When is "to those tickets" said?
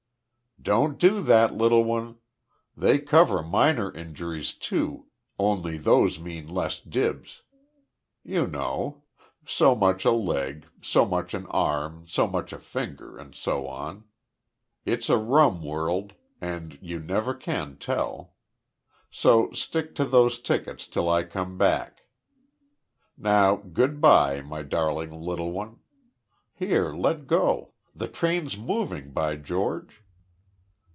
19.95-20.85